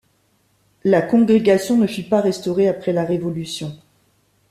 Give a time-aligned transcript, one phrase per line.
[0.83, 3.77] La congrégation ne fut pas restaurée après la Révolution.